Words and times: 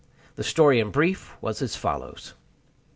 The 0.35 0.43
story, 0.43 0.79
in 0.79 0.89
brief, 0.89 1.37
was 1.43 1.61
as 1.61 1.75
follows. 1.75 2.33